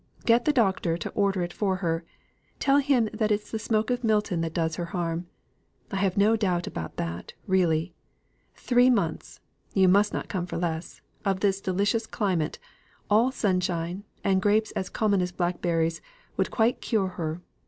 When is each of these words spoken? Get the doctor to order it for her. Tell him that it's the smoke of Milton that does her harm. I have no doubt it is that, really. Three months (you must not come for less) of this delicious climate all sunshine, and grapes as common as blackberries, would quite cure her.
Get 0.25 0.45
the 0.45 0.51
doctor 0.51 0.97
to 0.97 1.11
order 1.11 1.43
it 1.43 1.53
for 1.53 1.75
her. 1.75 2.03
Tell 2.57 2.77
him 2.79 3.07
that 3.13 3.29
it's 3.31 3.51
the 3.51 3.59
smoke 3.59 3.91
of 3.91 4.03
Milton 4.03 4.41
that 4.41 4.55
does 4.55 4.77
her 4.77 4.85
harm. 4.97 5.27
I 5.91 5.97
have 5.97 6.17
no 6.17 6.35
doubt 6.35 6.65
it 6.65 6.75
is 6.75 6.89
that, 6.95 7.33
really. 7.45 7.93
Three 8.55 8.89
months 8.89 9.41
(you 9.75 9.87
must 9.87 10.11
not 10.11 10.27
come 10.27 10.47
for 10.47 10.57
less) 10.57 11.01
of 11.23 11.41
this 11.41 11.61
delicious 11.61 12.07
climate 12.07 12.57
all 13.11 13.31
sunshine, 13.31 14.03
and 14.23 14.41
grapes 14.41 14.71
as 14.71 14.89
common 14.89 15.21
as 15.21 15.31
blackberries, 15.31 16.01
would 16.35 16.49
quite 16.49 16.81
cure 16.81 17.09
her. 17.09 17.43